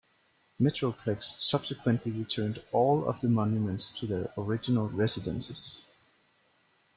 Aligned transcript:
Metroplex 0.59 1.39
subsequently 1.39 2.11
returned 2.11 2.59
all 2.71 3.05
of 3.07 3.21
the 3.21 3.29
monuments 3.29 3.87
to 3.99 4.07
their 4.07 4.33
original 4.35 4.89
residences. 4.89 5.83